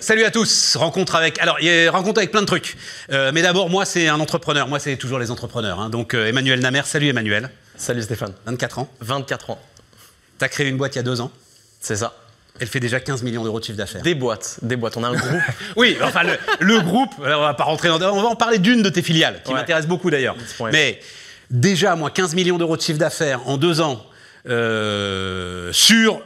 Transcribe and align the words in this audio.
Salut 0.00 0.24
à 0.24 0.30
tous, 0.30 0.76
rencontre 0.76 1.14
avec. 1.16 1.38
Alors, 1.40 1.58
rencontre 1.90 2.18
avec 2.18 2.30
plein 2.30 2.40
de 2.42 2.46
trucs. 2.46 2.76
Euh, 3.10 3.30
mais 3.34 3.42
d'abord, 3.42 3.68
moi, 3.68 3.84
c'est 3.84 4.08
un 4.08 4.20
entrepreneur. 4.20 4.68
Moi, 4.68 4.78
c'est 4.78 4.96
toujours 4.96 5.18
les 5.18 5.30
entrepreneurs. 5.30 5.80
hein. 5.80 5.90
Donc, 5.90 6.14
euh, 6.14 6.26
Emmanuel 6.26 6.60
Namer. 6.60 6.82
Salut, 6.86 7.08
Emmanuel. 7.08 7.50
Salut 7.76 8.02
Stéphane. 8.02 8.32
24 8.46 8.78
ans. 8.80 8.88
24 9.00 9.50
ans, 9.50 9.58
T'as 10.38 10.48
créé 10.48 10.68
une 10.68 10.76
boîte 10.76 10.94
il 10.94 10.98
y 10.98 11.00
a 11.00 11.02
deux 11.04 11.20
ans. 11.20 11.32
c'est 11.80 11.96
ça. 11.96 12.14
Elle 12.60 12.66
fait 12.68 12.80
déjà 12.80 12.98
15 12.98 13.22
millions 13.22 13.44
d'euros 13.44 13.60
de 13.60 13.64
chiffre 13.64 13.78
d'affaires. 13.78 14.02
Des 14.02 14.14
boîtes, 14.16 14.58
des 14.62 14.74
boîtes. 14.76 14.96
On 14.96 15.04
a 15.04 15.08
un 15.08 15.14
groupe. 15.14 15.40
Oui, 15.76 15.96
enfin, 16.02 16.22
le, 16.24 16.36
le 16.60 16.80
groupe, 16.80 17.10
on 17.18 17.22
va 17.22 17.54
pas 17.54 17.64
rentrer 17.64 17.88
dans. 17.88 18.00
On 18.12 18.22
va 18.22 18.28
en 18.28 18.34
parler 18.36 18.58
d'une 18.58 18.82
de 18.82 18.88
tes 18.88 19.02
filiales, 19.02 19.40
qui 19.44 19.52
Ouais. 19.52 19.58
m'intéresse 19.58 19.86
beaucoup 19.86 20.10
d'ailleurs. 20.10 20.34
Mais 20.72 20.98
déjà, 21.50 21.94
moi, 21.94 22.10
15 22.10 22.34
millions 22.34 22.58
d'euros 22.58 22.76
de 22.76 22.82
chiffre 22.82 22.98
d'affaires 22.98 23.46
en 23.48 23.56
deux 23.58 23.80
ans. 23.80 24.04
Euh, 24.48 25.72
sur 25.72 26.20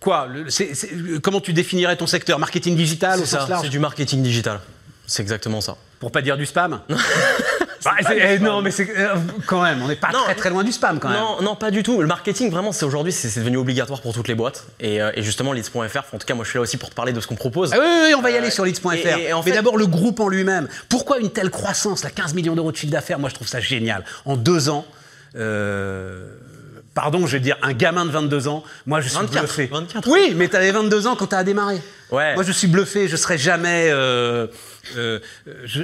quoi 0.00 0.26
le- 0.32 1.18
Comment 1.20 1.40
tu 1.40 1.52
définirais 1.52 1.96
ton 1.96 2.06
secteur? 2.06 2.38
Marketing 2.38 2.76
digital 2.76 3.18
au 3.20 3.24
sens 3.24 3.42
ça, 3.42 3.48
large? 3.48 3.62
c'est 3.64 3.68
du 3.70 3.78
marketing 3.78 4.22
digital. 4.22 4.60
C'est 5.06 5.22
exactement 5.22 5.60
ça. 5.60 5.76
Pour 6.00 6.12
pas 6.12 6.22
dire 6.22 6.36
du 6.36 6.46
spam? 6.46 6.80
Bah, 7.84 7.92
c'est- 8.04 8.34
eh, 8.34 8.38
Non, 8.40 8.60
mais 8.60 8.72
c'est 8.72 8.88
euh, 8.98 9.14
quand 9.46 9.62
même, 9.62 9.80
on 9.80 9.86
n'est 9.86 9.94
pas 9.94 10.10
Non, 10.12 10.24
très 10.24 10.34
très 10.34 10.50
loin 10.50 10.64
du 10.64 10.72
spam 10.72 10.98
quand 10.98 11.08
même. 11.10 11.16
Non, 11.20 11.40
non, 11.42 11.54
pas 11.54 11.70
du 11.70 11.84
tout. 11.84 12.00
Le 12.00 12.08
marketing, 12.08 12.50
vraiment, 12.50 12.72
c'est 12.72 12.84
aujourd'hui, 12.84 13.12
c'est 13.12 13.38
devenu 13.38 13.56
obligatoire 13.56 14.00
pour 14.02 14.12
toutes 14.12 14.26
les 14.26 14.34
boîtes. 14.34 14.66
Et, 14.80 15.00
euh, 15.00 15.12
et 15.14 15.22
justement, 15.22 15.52
leads.fr, 15.52 15.78
en 16.12 16.18
tout 16.18 16.26
cas, 16.26 16.34
moi, 16.34 16.44
je 16.44 16.50
suis 16.50 16.56
là 16.58 16.62
aussi 16.62 16.76
pour 16.76 16.90
te 16.90 16.94
parler 16.96 17.12
de 17.12 17.20
ce 17.20 17.28
qu'on 17.28 17.36
propose. 17.36 17.72
Ah 17.72 17.78
oui, 17.80 18.14
on 18.16 18.20
va 18.20 18.32
y 18.32 18.36
aller 18.36 18.48
Euh, 18.48 18.50
sur 18.50 18.64
leads.fr. 18.64 18.88
en 18.88 18.92
Mais 18.96 19.30
fait- 19.42 19.52
d'abord, 19.52 19.76
le 19.76 19.86
groupe 19.86 20.18
en 20.18 20.26
lui-même. 20.28 20.66
Pourquoi 20.88 21.18
une 21.20 21.30
telle 21.30 21.50
croissance, 21.50 22.02
là, 22.02 22.10
15 22.10 22.34
millions 22.34 22.56
d'euros 22.56 22.72
de 22.72 22.76
chiffre 22.76 22.90
d'affaires? 22.92 23.20
Moi, 23.20 23.28
je 23.30 23.36
trouve 23.36 23.46
ça 23.46 23.60
génial. 23.60 24.04
En 24.24 24.36
deux 24.36 24.68
ans, 24.70 24.84
pardon, 26.98 27.28
je 27.28 27.32
vais 27.34 27.40
dire, 27.40 27.56
un 27.62 27.74
gamin 27.74 28.04
de 28.06 28.10
22 28.10 28.48
ans, 28.48 28.64
moi, 28.84 29.00
je 29.00 29.08
suis 29.08 29.16
24, 29.18 29.44
bluffé. 29.44 29.66
24. 29.70 30.08
Oui, 30.10 30.32
mais 30.34 30.48
tu 30.48 30.56
avais 30.56 30.72
22 30.72 31.06
ans 31.06 31.14
quand 31.14 31.28
tu 31.28 31.36
as 31.36 31.44
démarré. 31.44 31.80
Ouais. 32.10 32.34
Moi, 32.34 32.42
je 32.42 32.50
suis 32.50 32.66
bluffé. 32.66 33.06
Je 33.06 33.14
serais 33.14 33.38
jamais... 33.38 33.88
euh, 33.92 34.48
euh, 34.96 35.20
je, 35.64 35.82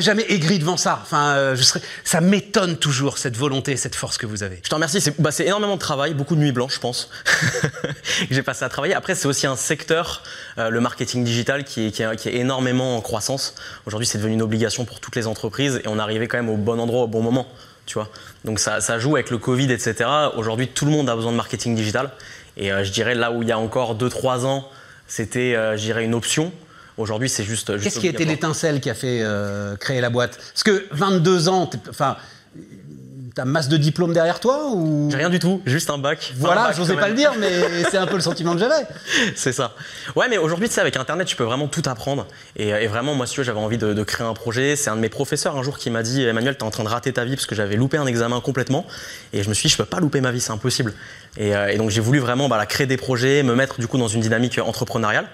jamais 0.00 0.26
aigri 0.28 0.58
devant 0.58 0.76
ça. 0.76 0.98
Enfin, 1.02 1.36
euh, 1.36 1.56
je 1.56 1.62
serais, 1.62 1.80
ça 2.04 2.20
m'étonne 2.20 2.76
toujours, 2.76 3.16
cette 3.16 3.34
volonté, 3.34 3.78
cette 3.78 3.94
force 3.94 4.18
que 4.18 4.26
vous 4.26 4.42
avez. 4.42 4.60
Je 4.62 4.68
te 4.68 4.74
remercie. 4.74 5.00
C'est 5.00 5.18
bah, 5.18 5.30
énormément 5.38 5.76
de 5.76 5.80
travail, 5.80 6.12
beaucoup 6.12 6.34
de 6.34 6.40
nuits 6.40 6.52
blanches, 6.52 6.74
je 6.74 6.80
pense, 6.80 7.08
que 7.24 7.66
j'ai 8.30 8.42
passé 8.42 8.62
à 8.64 8.68
travailler. 8.68 8.92
Après, 8.94 9.14
c'est 9.14 9.28
aussi 9.28 9.46
un 9.46 9.56
secteur, 9.56 10.22
euh, 10.58 10.68
le 10.68 10.80
marketing 10.80 11.24
digital, 11.24 11.64
qui 11.64 11.86
est, 11.86 11.90
qui 11.92 12.02
est- 12.02 12.16
qui 12.16 12.28
est 12.28 12.34
énormément 12.34 12.98
en 12.98 13.00
croissance. 13.00 13.54
Aujourd'hui, 13.86 14.06
c'est 14.06 14.18
devenu 14.18 14.34
une 14.34 14.42
obligation 14.42 14.84
pour 14.84 15.00
toutes 15.00 15.16
les 15.16 15.26
entreprises 15.26 15.80
et 15.82 15.88
on 15.88 15.98
arrivait 15.98 16.28
quand 16.28 16.36
même 16.36 16.50
au 16.50 16.58
bon 16.58 16.78
endroit, 16.78 17.04
au 17.04 17.08
bon 17.08 17.22
moment. 17.22 17.48
Tu 17.86 17.94
vois 17.94 18.08
Donc, 18.44 18.58
ça, 18.58 18.80
ça 18.80 18.98
joue 18.98 19.16
avec 19.16 19.30
le 19.30 19.38
Covid, 19.38 19.70
etc. 19.72 20.08
Aujourd'hui, 20.36 20.68
tout 20.68 20.84
le 20.84 20.92
monde 20.92 21.08
a 21.10 21.16
besoin 21.16 21.32
de 21.32 21.36
marketing 21.36 21.74
digital. 21.74 22.10
Et 22.56 22.72
euh, 22.72 22.84
je 22.84 22.92
dirais 22.92 23.14
là 23.14 23.32
où 23.32 23.42
il 23.42 23.48
y 23.48 23.52
a 23.52 23.58
encore 23.58 23.96
2-3 23.96 24.44
ans, 24.44 24.68
c'était, 25.06 25.54
euh, 25.56 25.76
je 25.76 25.82
dirais, 25.82 26.04
une 26.04 26.14
option. 26.14 26.52
Aujourd'hui, 26.98 27.28
c'est 27.28 27.44
juste. 27.44 27.72
juste 27.72 27.84
Qu'est-ce 27.84 28.00
qui 28.00 28.06
a 28.06 28.10
été 28.10 28.22
obligatoire. 28.22 28.50
l'étincelle 28.50 28.80
qui 28.80 28.90
a 28.90 28.94
fait 28.94 29.20
euh, 29.22 29.76
créer 29.76 30.00
la 30.00 30.10
boîte? 30.10 30.36
Parce 30.36 30.62
que 30.62 30.86
22 30.92 31.48
ans, 31.48 31.70
enfin, 31.88 32.16
t'as 33.34 33.44
masse 33.44 33.68
de 33.68 33.76
diplômes 33.76 34.12
derrière 34.12 34.40
toi 34.40 34.68
ou? 34.72 35.08
J'ai 35.10 35.16
rien 35.16 35.30
du 35.30 35.38
tout, 35.38 35.62
juste 35.64 35.90
un 35.90 35.98
bac. 35.98 36.32
Voilà, 36.36 36.64
bac, 36.68 36.76
j'osais 36.76 36.96
pas 36.96 37.08
le 37.08 37.14
dire, 37.14 37.32
mais 37.38 37.50
c'est 37.90 37.96
un 37.96 38.06
peu 38.06 38.16
le 38.16 38.20
sentiment 38.20 38.52
que 38.52 38.58
j'avais. 38.58 38.86
C'est 39.34 39.52
ça. 39.52 39.74
Ouais, 40.16 40.28
mais 40.28 40.38
aujourd'hui, 40.38 40.68
tu 40.68 40.74
sais, 40.74 40.80
avec 40.80 40.96
Internet, 40.96 41.26
tu 41.26 41.36
peux 41.36 41.44
vraiment 41.44 41.68
tout 41.68 41.82
apprendre. 41.86 42.26
Et, 42.56 42.68
et 42.68 42.86
vraiment, 42.86 43.14
moi, 43.14 43.26
si 43.26 43.34
tu 43.34 43.40
veux, 43.40 43.44
j'avais 43.44 43.60
envie 43.60 43.78
de, 43.78 43.94
de 43.94 44.02
créer 44.04 44.26
un 44.26 44.34
projet. 44.34 44.76
C'est 44.76 44.90
un 44.90 44.96
de 44.96 45.00
mes 45.00 45.08
professeurs 45.08 45.56
un 45.56 45.62
jour 45.62 45.78
qui 45.78 45.90
m'a 45.90 46.02
dit 46.02 46.22
Emmanuel, 46.22 46.56
t'es 46.56 46.64
en 46.64 46.70
train 46.70 46.84
de 46.84 46.88
rater 46.88 47.12
ta 47.12 47.24
vie 47.24 47.36
parce 47.36 47.46
que 47.46 47.54
j'avais 47.54 47.76
loupé 47.76 47.96
un 47.96 48.06
examen 48.06 48.40
complètement. 48.40 48.86
Et 49.32 49.42
je 49.42 49.48
me 49.48 49.54
suis 49.54 49.68
dit, 49.68 49.72
je 49.72 49.78
peux 49.78 49.84
pas 49.84 50.00
louper 50.00 50.20
ma 50.20 50.30
vie, 50.30 50.40
c'est 50.40 50.52
impossible. 50.52 50.92
Et, 51.36 51.54
euh, 51.56 51.68
et 51.68 51.76
donc, 51.78 51.90
j'ai 51.90 52.00
voulu 52.00 52.18
vraiment 52.18 52.48
bah, 52.48 52.64
créer 52.66 52.86
des 52.86 52.96
projets, 52.96 53.42
me 53.42 53.54
mettre 53.54 53.80
du 53.80 53.86
coup 53.86 53.98
dans 53.98 54.08
une 54.08 54.20
dynamique 54.20 54.58
entrepreneuriale. 54.58 55.26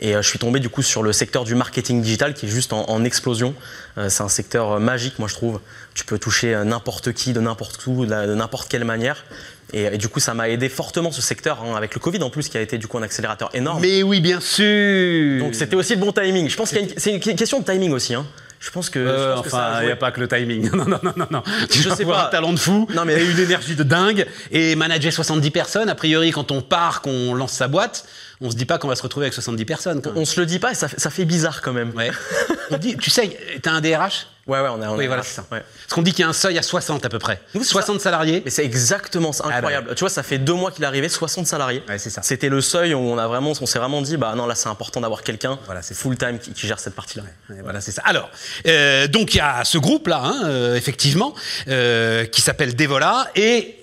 Et 0.00 0.14
euh, 0.14 0.22
je 0.22 0.28
suis 0.28 0.38
tombé 0.38 0.60
du 0.60 0.68
coup 0.68 0.82
sur 0.82 1.02
le 1.02 1.12
secteur 1.12 1.44
du 1.44 1.54
marketing 1.54 2.02
digital 2.02 2.34
qui 2.34 2.46
est 2.46 2.48
juste 2.48 2.72
en, 2.72 2.88
en 2.88 3.04
explosion. 3.04 3.54
Euh, 3.96 4.08
c'est 4.08 4.22
un 4.22 4.28
secteur 4.28 4.72
euh, 4.72 4.78
magique, 4.78 5.18
moi 5.18 5.28
je 5.28 5.34
trouve. 5.34 5.60
Tu 5.94 6.04
peux 6.04 6.18
toucher 6.18 6.60
n'importe 6.64 7.12
qui, 7.12 7.32
de 7.32 7.40
n'importe 7.40 7.86
où, 7.86 8.04
de, 8.04 8.34
n'importe 8.34 8.68
quelle 8.68 8.84
manière. 8.84 9.24
Et, 9.72 9.84
et 9.84 9.98
du 9.98 10.08
coup, 10.08 10.20
ça 10.20 10.34
m'a 10.34 10.48
aidé 10.48 10.68
fortement 10.68 11.12
ce 11.12 11.22
secteur, 11.22 11.62
hein, 11.62 11.76
avec 11.76 11.94
le 11.94 12.00
Covid 12.00 12.22
en 12.22 12.30
plus, 12.30 12.48
qui 12.48 12.58
a 12.58 12.60
été 12.60 12.78
du 12.78 12.86
coup 12.88 12.98
un 12.98 13.02
accélérateur 13.02 13.50
énorme. 13.54 13.80
Mais 13.80 14.02
oui, 14.02 14.20
bien 14.20 14.40
sûr. 14.40 15.40
Donc 15.40 15.54
c'était 15.54 15.76
aussi 15.76 15.94
le 15.94 16.00
bon 16.00 16.12
timing. 16.12 16.48
Je 16.48 16.56
pense 16.56 16.70
qu'il 16.70 16.78
y 16.78 16.80
a 16.80 16.84
une, 16.84 16.94
c'est 16.96 17.12
une 17.12 17.20
question 17.20 17.60
de 17.60 17.64
timing 17.64 17.92
aussi. 17.92 18.14
Hein. 18.14 18.26
Je 18.64 18.70
pense 18.70 18.88
que. 18.90 18.98
je 19.04 19.08
Euh, 19.10 19.34
pense 19.34 19.46
enfin, 19.46 19.80
il 19.82 19.86
n'y 19.86 19.92
a 19.92 19.96
pas 19.96 20.10
que 20.10 20.20
le 20.20 20.28
timing. 20.28 20.70
Non, 20.74 20.86
non, 20.86 20.98
non, 21.02 21.12
non, 21.16 21.26
non. 21.30 21.42
Tu 21.70 21.78
Je 21.80 21.88
dois 21.88 21.96
sais 21.96 22.02
avoir 22.04 22.22
pas. 22.22 22.26
un 22.28 22.30
talent 22.30 22.52
de 22.52 22.58
fou 22.58 22.88
Non, 22.94 23.04
mais- 23.04 23.14
et 23.20 23.30
une 23.30 23.38
énergie 23.38 23.76
de 23.76 23.82
dingue. 23.82 24.26
Et 24.50 24.74
manager 24.76 25.12
70 25.12 25.50
personnes, 25.50 25.88
a 25.88 25.94
priori, 25.94 26.30
quand 26.30 26.50
on 26.50 26.62
part, 26.62 27.02
qu'on 27.02 27.34
lance 27.34 27.52
sa 27.52 27.68
boîte, 27.68 28.06
on 28.40 28.50
se 28.50 28.56
dit 28.56 28.64
pas 28.64 28.78
qu'on 28.78 28.88
va 28.88 28.96
se 28.96 29.02
retrouver 29.02 29.26
avec 29.26 29.34
70 29.34 29.64
personnes. 29.64 30.00
Même. 30.04 30.14
On 30.16 30.24
se 30.24 30.40
le 30.40 30.46
dit 30.46 30.58
pas 30.58 30.72
et 30.72 30.74
ça, 30.74 30.88
fait- 30.88 30.98
ça 30.98 31.10
fait 31.10 31.24
bizarre 31.26 31.60
quand 31.62 31.72
même. 31.72 31.90
Ouais. 31.94 32.10
on 32.70 32.78
dit, 32.78 32.96
tu 32.96 33.10
sais, 33.10 33.36
t'as 33.62 33.72
un 33.72 33.80
DRH 33.80 34.26
ouais, 34.46 34.60
ouais, 34.60 34.68
on 34.70 34.82
est. 34.82 34.86
On 34.86 34.96
Oui, 34.96 35.04
est- 35.04 35.06
voilà, 35.06 35.22
c'est 35.22 35.34
ça. 35.34 35.46
ouais. 35.52 35.60
Parce 35.60 35.92
qu'on 35.94 36.02
dit 36.02 36.12
qu'il 36.12 36.20
y 36.20 36.24
a 36.24 36.28
un 36.28 36.32
seuil 36.32 36.58
à 36.58 36.62
60 36.62 37.04
à 37.04 37.08
peu 37.08 37.18
près. 37.18 37.40
Nous, 37.54 37.62
c'est 37.62 37.70
60 37.70 38.00
salariés. 38.00 38.42
Mais 38.44 38.50
c'est 38.50 38.64
exactement 38.64 39.32
ça, 39.32 39.46
incroyable. 39.46 39.94
Tu 39.94 40.00
vois, 40.00 40.10
ça 40.10 40.22
fait 40.22 40.38
deux 40.38 40.54
mois 40.54 40.70
qu'il 40.70 40.84
est 40.84 40.86
arrivé, 40.86 41.08
60 41.08 41.46
salariés. 41.46 41.82
Ouais, 41.88 41.98
c'est 41.98 42.10
ça. 42.10 42.22
C'était 42.22 42.48
le 42.48 42.60
seuil 42.60 42.94
où 42.94 42.98
on 42.98 43.18
a 43.18 43.26
vraiment, 43.26 43.52
on 43.60 43.66
s'est 43.66 43.78
vraiment 43.78 44.02
dit, 44.02 44.16
bah 44.16 44.34
non, 44.36 44.46
là 44.46 44.54
c'est 44.54 44.68
important 44.68 45.00
d'avoir 45.00 45.22
quelqu'un 45.22 45.58
Voilà, 45.66 45.82
full 45.82 46.16
time 46.16 46.38
qui, 46.38 46.52
qui 46.52 46.66
gère 46.66 46.78
cette 46.78 46.94
partie-là. 46.94 47.24
Ouais, 47.50 47.56
Voilà, 47.62 47.80
c'est 47.80 47.92
ça. 47.92 48.02
Alors, 48.04 48.30
euh, 48.66 49.06
donc 49.08 49.34
il 49.34 49.38
y 49.38 49.40
a 49.40 49.64
ce 49.64 49.78
groupe-là, 49.78 50.20
hein, 50.24 50.42
euh, 50.46 50.74
effectivement, 50.76 51.34
euh, 51.68 52.24
qui 52.26 52.40
s'appelle 52.40 52.74
Devola, 52.76 53.28
et 53.36 53.78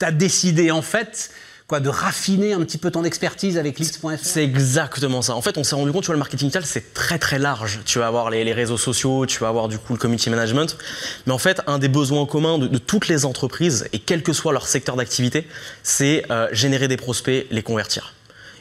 tu 0.00 0.04
as 0.06 0.10
décidé 0.12 0.70
en 0.70 0.82
fait 0.82 1.30
quoi, 1.66 1.80
de 1.80 1.88
raffiner 1.88 2.52
un 2.52 2.60
petit 2.60 2.78
peu 2.78 2.90
ton 2.90 3.04
expertise 3.04 3.58
avec 3.58 3.78
Leaks.fr. 3.78 4.18
C'est 4.22 4.44
exactement 4.44 5.22
ça. 5.22 5.34
En 5.34 5.42
fait, 5.42 5.58
on 5.58 5.64
s'est 5.64 5.74
rendu 5.74 5.92
compte, 5.92 6.02
tu 6.02 6.06
vois, 6.06 6.14
le 6.14 6.18
marketing 6.20 6.48
digital, 6.48 6.66
c'est 6.66 6.94
très 6.94 7.18
très 7.18 7.38
large. 7.38 7.80
Tu 7.84 7.98
vas 7.98 8.06
avoir 8.06 8.30
les, 8.30 8.52
réseaux 8.52 8.76
sociaux, 8.76 9.26
tu 9.26 9.38
vas 9.38 9.48
avoir 9.48 9.68
du 9.68 9.78
coup 9.78 9.92
le 9.92 9.98
community 9.98 10.30
management. 10.30 10.76
Mais 11.26 11.32
en 11.32 11.38
fait, 11.38 11.62
un 11.66 11.78
des 11.78 11.88
besoins 11.88 12.26
communs 12.26 12.58
de, 12.58 12.66
de 12.66 12.78
toutes 12.78 13.08
les 13.08 13.24
entreprises, 13.24 13.88
et 13.92 13.98
quel 13.98 14.22
que 14.22 14.32
soit 14.32 14.52
leur 14.52 14.66
secteur 14.66 14.96
d'activité, 14.96 15.46
c'est 15.82 16.24
euh, 16.30 16.48
générer 16.52 16.88
des 16.88 16.96
prospects, 16.96 17.46
les 17.50 17.62
convertir. 17.62 18.14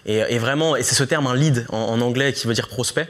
Et, 0.06 0.40
vraiment, 0.40 0.76
et 0.76 0.84
c'est 0.84 0.96
ce 0.96 1.04
terme, 1.04 1.28
un 1.28 1.36
lead 1.36 1.66
en, 1.70 2.02
anglais 2.02 2.34
qui 2.34 2.48
veut 2.48 2.54
dire 2.56 2.68
prospect. 2.68 3.08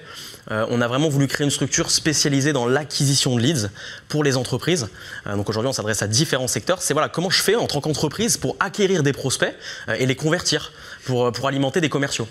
euh, 0.51 0.65
on 0.69 0.81
a 0.81 0.87
vraiment 0.87 1.07
voulu 1.07 1.27
créer 1.27 1.45
une 1.45 1.51
structure 1.51 1.89
spécialisée 1.91 2.51
dans 2.51 2.65
l'acquisition 2.65 3.35
de 3.37 3.41
leads 3.41 3.69
pour 4.09 4.23
les 4.23 4.35
entreprises. 4.35 4.89
Euh, 5.27 5.35
donc 5.37 5.47
aujourd'hui, 5.49 5.69
on 5.69 5.73
s'adresse 5.73 6.01
à 6.01 6.07
différents 6.07 6.47
secteurs. 6.49 6.81
C'est 6.81 6.93
voilà 6.93 7.07
comment 7.07 7.29
je 7.29 7.41
fais 7.41 7.55
en 7.55 7.67
tant 7.67 7.79
qu'entreprise 7.79 8.35
pour 8.37 8.57
acquérir 8.59 9.03
des 9.03 9.13
prospects 9.13 9.55
euh, 9.87 9.95
et 9.99 10.05
les 10.05 10.15
convertir 10.15 10.73
pour, 11.05 11.31
pour 11.31 11.47
alimenter 11.47 11.79
des 11.79 11.89
commerciaux. 11.89 12.27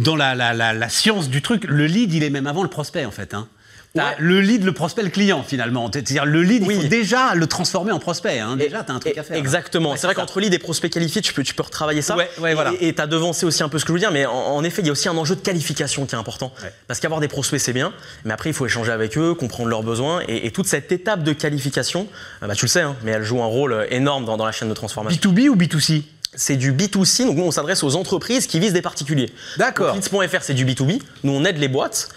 Dans 0.00 0.14
la- 0.16 0.34
la 0.34 0.88
science 0.88 1.28
du 1.28 1.42
truc, 1.42 1.64
le 1.64 1.86
lead, 1.86 2.12
il 2.14 2.22
est 2.22 2.30
même 2.30 2.46
avant 2.46 2.62
le 2.62 2.68
prospect 2.70 3.04
en 3.04 3.10
fait. 3.10 3.34
hein. 3.34 3.48
Ouais. 3.96 4.14
Le 4.18 4.40
lead, 4.40 4.64
le 4.64 4.72
prospect, 4.72 5.02
le 5.02 5.08
client 5.10 5.42
finalement. 5.42 5.90
C'est-à-dire 5.92 6.24
le 6.24 6.42
lead, 6.42 6.62
Oui. 6.66 6.74
il 6.76 6.82
faut 6.82 6.88
déjà 6.88 7.34
le 7.34 7.46
transformer 7.46 7.92
en 7.92 7.98
prospect. 7.98 8.38
hein. 8.38 8.56
Déjà, 8.56 8.84
tu 8.84 8.92
as 8.92 8.94
un 8.94 8.98
truc 8.98 9.14
Et- 9.16 9.18
à 9.18 9.22
faire. 9.22 9.34
là. 9.34 9.38
Exactement. 9.40 9.92
Ouais, 9.92 9.96
c'est 9.96 10.06
vrai 10.06 10.14
qu'entre 10.14 10.40
lead 10.40 10.52
et 10.54 10.58
prospect 10.58 10.90
qualifié, 10.90 11.22
tu 11.22 11.32
peux, 11.32 11.42
tu 11.42 11.54
peux 11.54 11.62
retravailler 11.62 12.02
ça. 12.02 12.16
Ouais, 12.16 12.28
ouais, 12.40 12.54
voilà. 12.54 12.72
Et 12.80 12.94
tu 12.94 13.00
as 13.00 13.06
devancé 13.06 13.46
aussi 13.46 13.62
un 13.62 13.68
peu 13.68 13.78
ce 13.78 13.84
que 13.84 13.88
je 13.88 13.94
veux 13.94 13.98
dire, 14.00 14.10
mais 14.12 14.26
en, 14.26 14.32
en 14.32 14.64
effet, 14.64 14.82
il 14.82 14.86
y 14.86 14.88
a 14.88 14.92
aussi 14.92 15.08
un 15.08 15.16
enjeu 15.16 15.34
de 15.34 15.40
qualification 15.40 16.06
qui 16.06 16.14
est 16.14 16.18
important. 16.18 16.52
Parce 16.88 17.00
qu'avoir 17.00 17.20
des 17.20 17.28
prospects, 17.28 17.60
c'est 17.60 17.72
bien, 17.72 17.92
mais 18.24 18.32
après, 18.34 18.50
il 18.50 18.54
faut 18.54 18.66
échanger 18.66 18.92
avec 18.92 19.16
eux, 19.18 19.34
comprendre 19.34 19.68
leurs 19.70 19.82
besoins. 19.82 20.20
Et, 20.28 20.46
et 20.46 20.50
toute 20.50 20.66
cette 20.66 20.92
étape 20.92 21.22
de 21.22 21.32
qualification, 21.32 22.08
euh, 22.42 22.46
bah, 22.46 22.54
tu 22.54 22.64
le 22.66 22.68
sais, 22.70 22.82
hein, 22.82 22.96
mais 23.02 23.12
elle 23.12 23.22
joue 23.24 23.42
un 23.42 23.46
rôle 23.46 23.72
euh, 23.72 23.86
énorme 23.90 24.24
dans, 24.24 24.36
dans 24.36 24.46
la 24.46 24.52
chaîne 24.52 24.68
de 24.68 24.74
transformation. 24.74 25.18
B2B 25.32 25.48
ou 25.48 25.56
B2C 25.56 26.02
C'est 26.34 26.56
du 26.56 26.72
B2C, 26.72 27.24
donc 27.26 27.36
nous, 27.36 27.44
on 27.44 27.50
s'adresse 27.50 27.82
aux 27.82 27.96
entreprises 27.96 28.46
qui 28.46 28.60
visent 28.60 28.72
des 28.74 28.82
particuliers. 28.82 29.32
D'accord. 29.56 29.94
Leads.fr, 29.94 30.42
c'est 30.42 30.52
du 30.54 30.66
B2B. 30.66 31.00
Nous, 31.24 31.32
on 31.32 31.44
aide 31.46 31.56
les 31.58 31.68
boîtes 31.68 32.08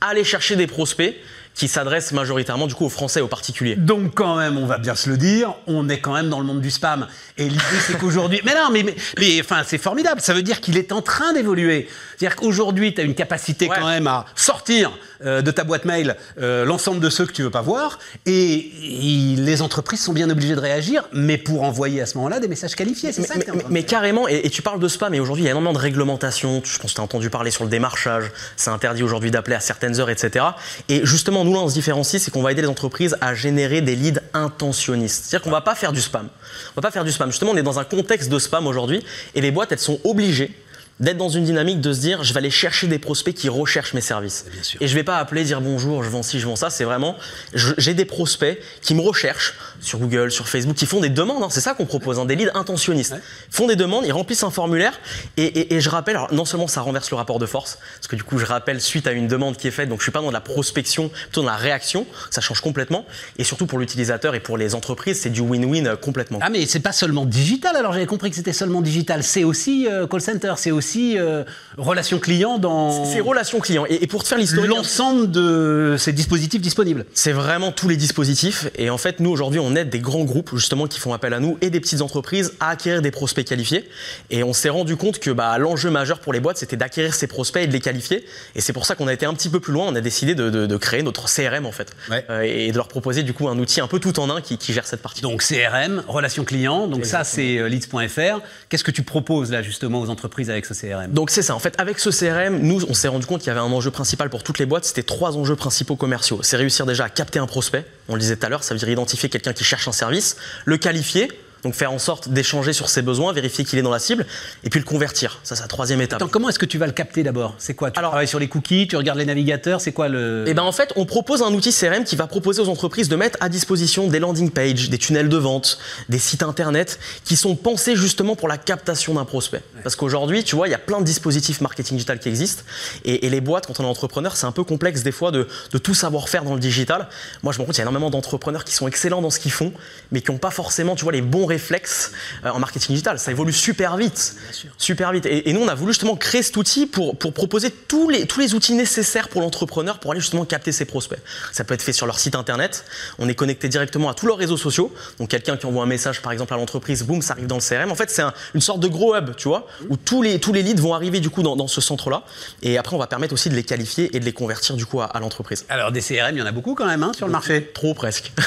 aller 0.00 0.24
chercher 0.24 0.56
des 0.56 0.66
prospects 0.66 1.16
qui 1.58 1.68
s'adressent 1.68 2.12
majoritairement 2.12 2.66
du 2.68 2.74
coup 2.74 2.86
aux 2.86 2.88
Français 2.88 3.20
aux 3.20 3.26
particuliers. 3.28 3.74
Donc 3.76 4.14
quand 4.14 4.36
même, 4.36 4.56
on 4.56 4.64
va 4.66 4.78
bien 4.78 4.94
se 4.94 5.10
le 5.10 5.16
dire, 5.18 5.54
on 5.66 5.88
est 5.88 5.98
quand 5.98 6.14
même 6.14 6.30
dans 6.30 6.38
le 6.38 6.46
monde 6.46 6.60
du 6.60 6.70
spam. 6.70 7.06
Et 7.36 7.44
l'idée, 7.48 7.60
c'est 7.86 7.98
qu'aujourd'hui... 7.98 8.40
Mais 8.44 8.54
non, 8.54 8.68
mais, 8.72 8.82
mais, 8.84 8.94
mais, 9.18 9.40
enfin, 9.40 9.62
c'est 9.66 9.76
formidable. 9.78 10.20
Ça 10.20 10.34
veut 10.34 10.42
dire 10.42 10.60
qu'il 10.60 10.76
est 10.78 10.92
en 10.92 11.02
train 11.02 11.32
d'évoluer. 11.32 11.88
C'est-à-dire 12.16 12.36
qu'aujourd'hui, 12.36 12.94
tu 12.94 13.00
as 13.00 13.04
une 13.04 13.14
capacité 13.14 13.68
Ouais. 13.68 13.76
quand 13.78 13.86
même 13.88 14.06
à 14.06 14.24
sortir 14.36 14.92
euh, 15.24 15.42
de 15.42 15.50
ta 15.50 15.64
boîte 15.64 15.84
mail 15.84 16.16
euh, 16.40 16.64
l'ensemble 16.64 17.00
de 17.00 17.10
ceux 17.10 17.26
que 17.26 17.32
tu 17.32 17.42
veux 17.42 17.50
pas 17.50 17.60
voir. 17.60 17.98
Et, 18.24 18.54
et 18.54 19.36
les 19.36 19.60
entreprises 19.62 20.00
sont 20.00 20.12
bien 20.12 20.30
obligées 20.30 20.54
de 20.54 20.60
réagir, 20.60 21.04
mais 21.12 21.38
pour 21.38 21.62
envoyer 21.64 22.00
à 22.00 22.06
ce 22.06 22.16
moment-là 22.18 22.38
des 22.40 22.48
messages 22.48 22.76
qualifiés. 22.76 23.12
C'est 23.12 23.22
Mais, 23.22 23.26
ça 23.26 23.34
mais- 23.36 23.62
mais 23.68 23.80
faire. 23.80 23.90
carrément, 23.90 24.28
et, 24.28 24.42
et 24.44 24.50
tu 24.50 24.62
parles 24.62 24.78
de 24.80 24.88
spam, 24.88 25.10
mais 25.10 25.18
aujourd'hui 25.20 25.42
il 25.42 25.46
y 25.46 25.48
a 25.48 25.50
énormément 25.50 25.72
de 25.72 25.78
réglementations. 25.78 26.62
Je 26.64 26.78
pense 26.78 26.92
que 26.92 26.94
tu 26.96 27.00
as 27.00 27.04
entendu 27.04 27.30
parler 27.30 27.50
sur 27.50 27.64
le 27.64 27.70
démarchage. 27.70 28.30
C'est 28.56 28.70
interdit 28.70 29.02
aujourd'hui 29.02 29.30
d'appeler 29.32 29.56
à 29.56 29.60
certaines 29.60 29.98
heures, 30.00 30.10
etc. 30.10 30.44
Et 30.88 31.00
justement, 31.04 31.44
nous 31.48 31.54
là, 31.54 31.60
on 31.60 31.68
se 31.68 31.74
différencie, 31.74 32.22
c'est 32.22 32.30
qu'on 32.30 32.42
va 32.42 32.52
aider 32.52 32.62
les 32.62 32.68
entreprises 32.68 33.16
à 33.20 33.34
générer 33.34 33.80
des 33.80 33.96
leads 33.96 34.20
intentionnistes. 34.34 35.24
C'est-à-dire 35.24 35.44
qu'on 35.44 35.50
va 35.50 35.60
pas 35.60 35.74
faire 35.74 35.92
du 35.92 36.00
spam. 36.00 36.28
On 36.72 36.80
va 36.80 36.82
pas 36.82 36.90
faire 36.90 37.04
du 37.04 37.12
spam. 37.12 37.30
Justement, 37.30 37.52
on 37.52 37.56
est 37.56 37.62
dans 37.62 37.78
un 37.78 37.84
contexte 37.84 38.30
de 38.30 38.38
spam 38.38 38.66
aujourd'hui, 38.66 39.04
et 39.34 39.40
les 39.40 39.50
boîtes, 39.50 39.72
elles 39.72 39.78
sont 39.78 40.00
obligées 40.04 40.54
d'être 41.00 41.16
dans 41.16 41.28
une 41.28 41.44
dynamique 41.44 41.80
de 41.80 41.92
se 41.92 42.00
dire 42.00 42.24
je 42.24 42.32
vais 42.32 42.38
aller 42.38 42.50
chercher 42.50 42.86
des 42.88 42.98
prospects 42.98 43.34
qui 43.34 43.48
recherchent 43.48 43.94
mes 43.94 44.00
services. 44.00 44.44
Et 44.80 44.88
je 44.88 44.94
vais 44.94 45.04
pas 45.04 45.18
appeler 45.18 45.44
dire 45.44 45.60
bonjour, 45.60 46.02
je 46.02 46.08
vends 46.10 46.22
ci, 46.22 46.40
je 46.40 46.46
vends 46.46 46.56
ça. 46.56 46.70
C'est 46.70 46.84
vraiment 46.84 47.16
j'ai 47.54 47.94
des 47.94 48.04
prospects 48.04 48.58
qui 48.82 48.94
me 48.94 49.00
recherchent 49.00 49.54
sur 49.80 49.98
Google, 50.00 50.30
sur 50.32 50.48
Facebook, 50.48 50.76
qui 50.76 50.86
font 50.86 51.00
des 51.00 51.08
demandes. 51.08 51.42
hein. 51.42 51.48
C'est 51.50 51.60
ça 51.60 51.74
qu'on 51.74 51.86
propose, 51.86 52.18
hein, 52.18 52.24
des 52.24 52.34
leads 52.34 52.50
intentionnistes. 52.54 53.14
Ils 53.50 53.54
font 53.54 53.66
des 53.68 53.76
demandes, 53.76 54.04
ils 54.06 54.12
remplissent 54.12 54.42
un 54.42 54.50
formulaire 54.50 54.98
et, 55.36 55.44
et- 55.44 55.74
et 55.74 55.80
je 55.80 55.88
rappelle. 55.88 56.16
Alors 56.16 56.32
non 56.34 56.44
seulement 56.44 56.66
ça 56.66 56.80
renverse 56.80 57.10
le 57.10 57.16
rapport 57.16 57.38
de 57.38 57.46
force, 57.46 57.78
parce 57.96 58.08
que 58.08 58.16
du 58.16 58.24
coup 58.24 58.38
je 58.38 58.44
rappelle 58.46 58.80
suite 58.80 59.06
à 59.06 59.12
une 59.12 59.28
demande 59.28 59.56
qui 59.56 59.68
est 59.68 59.72
faite, 59.72 59.88
donc 59.88 59.98
je 60.00 60.02
suis 60.04 60.12
pas 60.12 60.20
dans 60.20 60.28
de 60.28 60.32
la 60.32 60.40
prospection, 60.40 61.08
plutôt 61.10 61.42
dans 61.42 61.50
la 61.50 61.56
réaction. 61.56 62.06
Ça 62.30 62.40
change 62.40 62.60
complètement. 62.60 63.06
Et 63.38 63.44
surtout 63.44 63.66
pour 63.66 63.78
l'utilisateur 63.78 64.34
et 64.34 64.40
pour 64.40 64.58
les 64.58 64.74
entreprises, 64.74 65.20
c'est 65.20 65.30
du 65.30 65.40
win-win 65.42 65.86
euh, 65.86 65.96
complètement. 65.96 66.38
Ah 66.42 66.50
mais 66.50 66.66
c'est 66.66 66.80
pas 66.80 66.92
seulement 66.92 67.24
digital, 67.24 67.76
alors 67.76 67.92
j'avais 67.92 68.06
compris 68.06 68.30
que 68.30 68.36
c'était 68.36 68.52
seulement 68.52 68.82
digital, 68.82 69.22
c'est 69.22 69.44
aussi 69.44 69.86
euh, 69.88 70.06
call 70.08 70.20
center, 70.20 70.54
c'est 70.56 70.70
aussi 70.72 70.87
euh, 70.96 71.44
relation 71.76 72.18
client 72.18 72.58
dans 72.58 73.04
C'est 73.04 73.20
relation 73.20 73.60
client. 73.60 73.84
Et, 73.88 74.02
et 74.02 74.06
pour 74.06 74.22
te 74.22 74.28
faire 74.28 74.38
l'historique, 74.38 74.70
l'ensemble 74.70 75.30
de 75.30 75.96
ces 75.98 76.12
dispositifs 76.12 76.60
disponibles. 76.60 77.04
C'est 77.14 77.32
vraiment 77.32 77.72
tous 77.72 77.88
les 77.88 77.96
dispositifs. 77.96 78.68
Et 78.76 78.90
en 78.90 78.98
fait, 78.98 79.20
nous, 79.20 79.30
aujourd'hui, 79.30 79.60
on 79.60 79.74
aide 79.74 79.90
des 79.90 79.98
grands 80.00 80.24
groupes, 80.24 80.50
justement, 80.54 80.86
qui 80.86 80.98
font 81.00 81.12
appel 81.12 81.34
à 81.34 81.40
nous 81.40 81.58
et 81.60 81.70
des 81.70 81.80
petites 81.80 82.00
entreprises 82.02 82.52
à 82.60 82.70
acquérir 82.70 83.02
des 83.02 83.10
prospects 83.10 83.44
qualifiés. 83.46 83.88
Et 84.30 84.42
on 84.42 84.52
s'est 84.52 84.68
rendu 84.68 84.96
compte 84.96 85.18
que 85.18 85.30
bah, 85.30 85.56
l'enjeu 85.58 85.90
majeur 85.90 86.20
pour 86.20 86.32
les 86.32 86.40
boîtes, 86.40 86.58
c'était 86.58 86.76
d'acquérir 86.76 87.14
ces 87.14 87.26
prospects 87.26 87.62
et 87.62 87.66
de 87.66 87.72
les 87.72 87.80
qualifier. 87.80 88.24
Et 88.54 88.60
c'est 88.60 88.72
pour 88.72 88.86
ça 88.86 88.94
qu'on 88.94 89.08
a 89.08 89.12
été 89.12 89.26
un 89.26 89.34
petit 89.34 89.48
peu 89.48 89.60
plus 89.60 89.72
loin. 89.72 89.86
On 89.88 89.94
a 89.94 90.00
décidé 90.00 90.34
de, 90.34 90.50
de- 90.50 90.66
de 90.66 90.76
créer 90.76 91.02
notre 91.02 91.26
CRM, 91.32 91.66
en 91.66 91.72
fait. 91.72 91.92
Ouais. 92.10 92.24
Euh, 92.30 92.42
et 92.42 92.70
de 92.72 92.76
leur 92.76 92.88
proposer, 92.88 93.22
du 93.22 93.32
coup, 93.32 93.48
un 93.48 93.58
outil 93.58 93.80
un 93.80 93.86
peu 93.88 93.98
tout 94.00 94.18
en 94.20 94.30
un 94.30 94.40
qui, 94.40 94.58
qui 94.58 94.72
gère 94.72 94.86
cette 94.86 95.02
partie. 95.02 95.20
Donc 95.22 95.42
CRM, 95.42 96.02
relation 96.08 96.44
client, 96.44 96.86
donc 96.86 97.04
ça 97.04 97.24
c'est 97.24 97.58
euh, 97.58 97.68
leads.fr. 97.68 98.40
Qu'est-ce 98.68 98.84
que 98.84 98.90
tu 98.90 99.02
proposes 99.02 99.50
là 99.50 99.62
justement 99.62 100.00
aux 100.00 100.10
entreprises 100.10 100.50
avec 100.50 100.64
ce 100.66 100.74
Donc 101.08 101.30
c'est 101.30 101.42
ça. 101.42 101.54
En 101.54 101.58
fait, 101.58 101.74
avec 101.78 101.98
ce 101.98 102.10
CRM, 102.10 102.58
nous, 102.58 102.84
on 102.88 102.94
s'est 102.94 103.08
rendu 103.08 103.26
compte 103.26 103.40
qu'il 103.40 103.48
y 103.48 103.50
avait 103.50 103.60
un 103.60 103.72
enjeu 103.72 103.90
principal 103.90 104.30
pour 104.30 104.42
toutes 104.42 104.58
les 104.58 104.66
boîtes. 104.66 104.84
C'était 104.84 105.02
trois 105.02 105.36
enjeux 105.36 105.56
principaux 105.56 105.96
commerciaux. 105.96 106.40
C'est 106.42 106.56
réussir 106.56 106.86
déjà 106.86 107.04
à 107.04 107.08
capter 107.08 107.38
un 107.38 107.46
prospect. 107.46 107.84
On 108.08 108.14
le 108.14 108.20
disait 108.20 108.36
tout 108.36 108.46
à 108.46 108.48
l'heure, 108.48 108.64
ça 108.64 108.74
veut 108.74 108.78
dire 108.78 108.88
identifier 108.88 109.28
quelqu'un 109.28 109.52
qui 109.52 109.64
cherche 109.64 109.88
un 109.88 109.92
service, 109.92 110.36
le 110.64 110.76
qualifier. 110.76 111.28
Donc 111.64 111.74
faire 111.74 111.92
en 111.92 111.98
sorte 111.98 112.28
d'échanger 112.28 112.72
sur 112.72 112.88
ses 112.88 113.02
besoins, 113.02 113.32
vérifier 113.32 113.64
qu'il 113.64 113.78
est 113.78 113.82
dans 113.82 113.90
la 113.90 113.98
cible, 113.98 114.26
et 114.64 114.70
puis 114.70 114.78
le 114.80 114.86
convertir. 114.86 115.40
Ça, 115.42 115.56
c'est 115.56 115.62
la 115.62 115.68
troisième 115.68 116.00
étape. 116.00 116.20
Attends, 116.22 116.28
comment 116.30 116.48
est-ce 116.48 116.58
que 116.58 116.66
tu 116.66 116.78
vas 116.78 116.86
le 116.86 116.92
capter 116.92 117.22
d'abord? 117.22 117.54
C'est 117.58 117.74
quoi? 117.74 117.90
Tu 117.90 117.98
Alors- 117.98 118.10
travailles 118.12 118.28
sur 118.28 118.38
les 118.38 118.48
cookies, 118.48 118.86
tu 118.88 118.96
regardes 118.96 119.18
les 119.18 119.24
navigateurs, 119.24 119.80
c'est 119.80 119.92
quoi 119.92 120.08
le 120.08 120.44
Et 120.46 120.54
ben 120.54 120.62
en 120.62 120.72
fait, 120.72 120.92
on 120.96 121.04
propose 121.04 121.42
un 121.42 121.52
outil 121.52 121.72
CRM 121.72 122.04
qui 122.04 122.16
va 122.16 122.26
proposer 122.26 122.62
aux 122.62 122.68
entreprises 122.68 123.08
de 123.08 123.16
mettre 123.16 123.38
à 123.40 123.48
disposition 123.48 124.06
des 124.08 124.18
landing 124.20 124.50
pages, 124.50 124.88
des 124.88 124.98
tunnels 124.98 125.28
de 125.28 125.36
vente, 125.36 125.78
des 126.08 126.18
sites 126.18 126.42
internet 126.42 126.98
qui 127.24 127.36
sont 127.36 127.56
pensés 127.56 127.96
justement 127.96 128.36
pour 128.36 128.48
la 128.48 128.56
captation 128.58 129.14
d'un 129.14 129.24
prospect. 129.24 129.62
Parce 129.82 129.96
qu'aujourd'hui, 129.96 130.44
tu 130.44 130.54
vois, 130.56 130.68
il 130.68 130.70
y 130.70 130.74
a 130.74 130.78
plein 130.78 131.00
de 131.00 131.04
dispositifs 131.04 131.60
marketing 131.60 131.96
digital 131.96 132.18
qui 132.20 132.28
existent 132.28 132.62
et, 133.04 133.26
et 133.26 133.30
les 133.30 133.40
boîtes, 133.40 133.66
quand 133.66 133.80
on 133.80 133.84
est 133.84 133.86
entrepreneur, 133.86 134.36
c'est 134.36 134.46
un 134.46 134.52
peu 134.52 134.64
complexe 134.64 135.02
des 135.02 135.12
fois 135.12 135.30
de, 135.32 135.48
de 135.72 135.78
tout 135.78 135.94
savoir 135.94 136.28
faire 136.28 136.44
dans 136.44 136.54
le 136.54 136.60
digital. 136.60 137.08
Moi, 137.42 137.52
je 137.52 137.58
me 137.58 137.62
rends 137.62 137.66
compte 137.66 137.74
qu'il 137.74 137.80
y 137.82 137.86
a 137.86 137.90
énormément 137.90 138.10
d'entrepreneurs 138.10 138.64
qui 138.64 138.74
sont 138.74 138.86
excellents 138.86 139.22
dans 139.22 139.30
ce 139.30 139.40
qu'ils 139.40 139.50
font, 139.52 139.72
mais 140.12 140.20
qui 140.20 140.30
n'ont 140.30 140.38
pas 140.38 140.50
forcément, 140.50 140.94
tu 140.94 141.02
vois, 141.04 141.12
les 141.12 141.22
bons 141.22 141.46
réflexes 141.48 142.12
euh, 142.44 142.50
en 142.50 142.58
marketing 142.60 142.90
digital. 142.94 143.18
Ça 143.18 143.30
évolue 143.32 143.52
super 143.52 143.96
vite, 143.96 144.36
super 144.76 145.10
vite. 145.12 145.26
Et, 145.26 145.48
et 145.50 145.52
nous, 145.52 145.60
on 145.60 145.68
a 145.68 145.74
voulu 145.74 145.92
justement 145.92 146.14
créer 146.16 146.42
cet 146.42 146.56
outil 146.56 146.86
pour, 146.86 147.16
pour 147.18 147.32
proposer 147.32 147.70
tous 147.70 148.08
les, 148.08 148.26
tous 148.26 148.38
les 148.40 148.54
outils 148.54 148.74
nécessaires 148.74 149.28
pour 149.28 149.40
l'entrepreneur 149.40 149.98
pour 149.98 150.12
aller 150.12 150.20
justement 150.20 150.44
capter 150.44 150.70
ses 150.72 150.84
prospects. 150.84 151.18
Ça 151.52 151.64
peut 151.64 151.74
être 151.74 151.82
fait 151.82 151.92
sur 151.92 152.06
leur 152.06 152.18
site 152.18 152.34
internet. 152.36 152.84
On 153.18 153.28
est 153.28 153.34
connecté 153.34 153.68
directement 153.68 154.08
à 154.08 154.14
tous 154.14 154.26
leurs 154.26 154.38
réseaux 154.38 154.56
sociaux. 154.56 154.92
Donc 155.18 155.28
quelqu'un 155.30 155.56
qui 155.56 155.66
envoie 155.66 155.82
un 155.82 155.86
message 155.86 156.22
par 156.22 156.32
exemple 156.32 156.54
à 156.54 156.56
l'entreprise, 156.56 157.02
boum, 157.02 157.22
ça 157.22 157.32
arrive 157.32 157.46
dans 157.46 157.56
le 157.56 157.62
CRM. 157.62 157.90
En 157.90 157.94
fait, 157.96 158.10
c'est 158.10 158.22
un- 158.22 158.34
une 158.54 158.60
sorte 158.60 158.80
de 158.80 158.88
gros 158.88 159.16
hub, 159.16 159.34
tu 159.36 159.48
vois, 159.48 159.66
où 159.88 159.96
tous 159.96 160.22
les, 160.22 160.38
tous 160.38 160.52
les 160.52 160.62
leads 160.62 160.80
vont 160.82 160.94
arriver 160.94 161.20
du 161.20 161.30
coup 161.30 161.42
dans, 161.42 161.56
dans 161.56 161.68
ce 161.68 161.80
centre-là. 161.80 162.22
Et 162.62 162.78
après, 162.78 162.94
on 162.94 162.98
va 162.98 163.06
permettre 163.06 163.32
aussi 163.34 163.48
de 163.48 163.54
les 163.54 163.64
qualifier 163.64 164.14
et 164.16 164.20
de 164.20 164.24
les 164.24 164.32
convertir 164.32 164.76
du 164.76 164.86
coup 164.86 165.00
à, 165.00 165.06
à 165.06 165.20
l'entreprise. 165.20 165.64
Alors 165.68 165.90
des 165.92 166.00
CRM, 166.02 166.32
il 166.36 166.38
y 166.38 166.42
en 166.42 166.46
a 166.46 166.52
beaucoup 166.52 166.74
quand 166.74 166.86
même 166.86 167.02
hein, 167.02 167.12
sur 167.16 167.26
le 167.26 167.32
marché? 167.32 167.70
Trop 167.74 167.94
presque. 167.94 168.32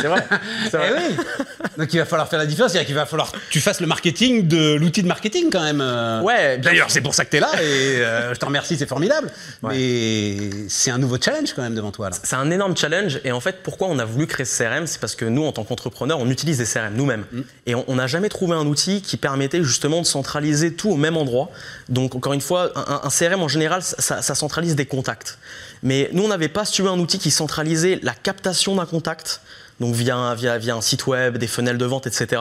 c'est 0.00 0.08
vrai. 0.08 0.26
Vrai. 0.72 0.90
Eh 0.90 0.92
oui. 1.10 1.11
Donc 1.78 1.92
il 1.94 1.98
va 1.98 2.04
falloir 2.04 2.28
faire 2.28 2.38
la 2.38 2.46
différence, 2.46 2.72
c'est-à-dire 2.72 2.86
qu'il 2.86 2.94
va 2.94 3.06
falloir 3.06 3.32
que 3.32 3.38
tu 3.50 3.60
fasses 3.60 3.80
le 3.80 3.86
marketing 3.86 4.46
de 4.46 4.74
l'outil 4.74 5.02
de 5.02 5.08
marketing 5.08 5.48
quand 5.50 5.62
même. 5.62 5.80
Ouais, 6.22 6.58
D'ailleurs, 6.58 6.90
c'est 6.90 7.00
pour 7.00 7.14
ça 7.14 7.24
que 7.24 7.30
tu 7.30 7.38
es 7.38 7.40
là 7.40 7.50
et 7.62 8.02
euh, 8.02 8.34
je 8.34 8.38
te 8.38 8.44
remercie, 8.44 8.76
c'est 8.76 8.88
formidable. 8.88 9.30
Mais 9.62 10.36
c'est 10.68 10.90
un 10.90 10.98
nouveau 10.98 11.16
challenge 11.20 11.54
quand 11.54 11.62
même 11.62 11.74
devant 11.74 11.90
toi. 11.90 12.10
C'est 12.22 12.36
un 12.36 12.50
énorme 12.50 12.76
challenge 12.76 13.20
et 13.24 13.32
en 13.32 13.40
fait 13.40 13.62
pourquoi 13.62 13.88
on 13.88 13.98
a 13.98 14.04
voulu 14.04 14.26
créer 14.26 14.44
ce 14.44 14.62
CRM 14.62 14.86
c'est 14.86 15.00
parce 15.00 15.14
que 15.14 15.24
nous 15.24 15.44
en 15.44 15.52
tant 15.52 15.64
qu'entrepreneurs 15.64 16.18
on 16.18 16.28
utilise 16.28 16.58
des 16.58 16.64
CRM 16.64 16.94
nous-mêmes. 16.94 17.24
Et 17.66 17.74
on 17.74 17.84
on 17.92 17.96
n'a 17.96 18.06
jamais 18.06 18.30
trouvé 18.30 18.56
un 18.56 18.66
outil 18.66 19.02
qui 19.02 19.18
permettait 19.18 19.62
justement 19.62 20.00
de 20.00 20.06
centraliser 20.06 20.72
tout 20.72 20.90
au 20.90 20.96
même 20.96 21.18
endroit. 21.18 21.50
Donc 21.90 22.14
encore 22.14 22.32
une 22.32 22.40
fois 22.40 22.72
un, 22.74 23.02
un 23.04 23.10
CRM 23.10 23.42
en 23.42 23.48
général 23.48 23.82
ça, 23.82 24.22
ça 24.22 24.34
centralise 24.34 24.76
des 24.76 24.86
contacts 24.86 25.38
mais 25.82 26.08
nous 26.12 26.24
on 26.24 26.28
n'avait 26.28 26.48
pas 26.48 26.64
si 26.64 26.72
tu 26.72 26.82
veux 26.82 26.88
un 26.90 26.98
outil 26.98 27.18
qui 27.18 27.30
centralisait 27.30 27.98
la 28.02 28.14
captation 28.14 28.74
d'un 28.76 28.86
contact 28.86 29.40
donc 29.80 29.94
via, 29.94 30.16
un- 30.16 30.34
via, 30.34 30.58
via 30.58 30.74
un 30.76 30.80
site 30.80 31.06
web, 31.06 31.38
des 31.38 31.46
fenêtres 31.48 31.78
de 31.78 31.84
vente, 31.86 32.06
etc. 32.06 32.40